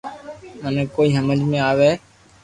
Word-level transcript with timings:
مني 0.61 0.83
ڪوئي 0.95 1.09
ھمج 1.17 1.39
۾ 1.51 1.57
آوي 1.71 1.91